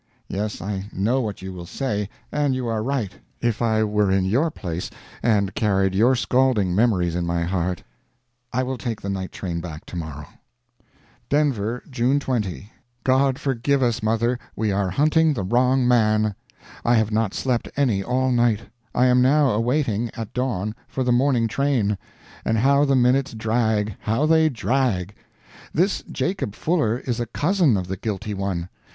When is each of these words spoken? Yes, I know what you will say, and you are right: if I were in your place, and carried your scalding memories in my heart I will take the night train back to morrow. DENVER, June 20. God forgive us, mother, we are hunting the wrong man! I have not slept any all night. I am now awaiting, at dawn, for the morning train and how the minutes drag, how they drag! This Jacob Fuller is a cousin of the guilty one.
Yes, 0.27 0.63
I 0.63 0.89
know 0.91 1.21
what 1.21 1.43
you 1.43 1.53
will 1.53 1.67
say, 1.67 2.09
and 2.31 2.55
you 2.55 2.65
are 2.65 2.81
right: 2.81 3.11
if 3.39 3.61
I 3.61 3.83
were 3.83 4.09
in 4.11 4.25
your 4.25 4.49
place, 4.49 4.89
and 5.21 5.53
carried 5.53 5.93
your 5.93 6.15
scalding 6.15 6.73
memories 6.73 7.13
in 7.13 7.23
my 7.27 7.43
heart 7.43 7.83
I 8.51 8.63
will 8.63 8.79
take 8.79 8.99
the 8.99 9.11
night 9.11 9.31
train 9.31 9.59
back 9.61 9.85
to 9.85 9.95
morrow. 9.95 10.25
DENVER, 11.29 11.83
June 11.87 12.19
20. 12.19 12.71
God 13.03 13.37
forgive 13.37 13.83
us, 13.83 14.01
mother, 14.01 14.39
we 14.55 14.71
are 14.71 14.89
hunting 14.89 15.35
the 15.35 15.43
wrong 15.43 15.87
man! 15.87 16.33
I 16.83 16.95
have 16.95 17.11
not 17.11 17.35
slept 17.35 17.69
any 17.77 18.03
all 18.03 18.31
night. 18.31 18.61
I 18.95 19.05
am 19.05 19.21
now 19.21 19.51
awaiting, 19.51 20.09
at 20.17 20.33
dawn, 20.33 20.73
for 20.87 21.03
the 21.03 21.11
morning 21.11 21.47
train 21.47 21.95
and 22.43 22.57
how 22.57 22.85
the 22.85 22.95
minutes 22.95 23.33
drag, 23.35 23.95
how 23.99 24.25
they 24.25 24.49
drag! 24.49 25.13
This 25.75 26.01
Jacob 26.11 26.55
Fuller 26.55 26.97
is 26.97 27.19
a 27.19 27.27
cousin 27.27 27.77
of 27.77 27.85
the 27.85 27.97
guilty 27.97 28.33
one. 28.33 28.67